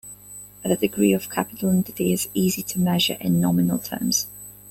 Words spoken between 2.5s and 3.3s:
to measure